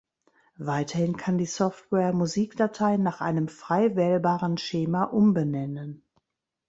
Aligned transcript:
Weiterhin 0.57 1.15
kann 1.15 1.37
die 1.37 1.45
Software 1.45 2.11
Musikdateien 2.11 3.03
nach 3.03 3.21
einem 3.21 3.47
frei 3.49 3.95
wählbaren 3.95 4.57
Schema 4.57 5.03
umbenennen. 5.03 6.01